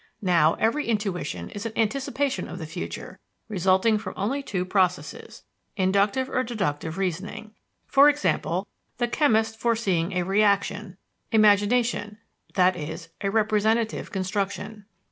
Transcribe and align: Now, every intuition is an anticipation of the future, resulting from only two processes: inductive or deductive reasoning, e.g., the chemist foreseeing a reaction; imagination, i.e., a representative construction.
Now, 0.23 0.55
every 0.55 0.87
intuition 0.87 1.51
is 1.51 1.67
an 1.67 1.73
anticipation 1.75 2.47
of 2.47 2.57
the 2.57 2.65
future, 2.65 3.19
resulting 3.47 3.99
from 3.99 4.15
only 4.17 4.41
two 4.41 4.65
processes: 4.65 5.43
inductive 5.77 6.27
or 6.27 6.43
deductive 6.43 6.97
reasoning, 6.97 7.53
e.g., 7.95 8.29
the 8.97 9.07
chemist 9.11 9.57
foreseeing 9.59 10.13
a 10.13 10.23
reaction; 10.23 10.97
imagination, 11.31 12.17
i.e., 12.57 12.97
a 13.21 13.29
representative 13.29 14.11
construction. 14.11 14.85